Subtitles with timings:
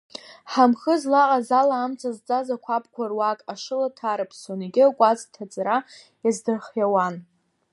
[0.51, 5.77] Ҳамхы злаҟаз ала амца зҵаз ақәабқәа руак ашыла ҭарыԥсон, егьи акәац ҭаҵара
[6.23, 7.15] иаздырхиауан.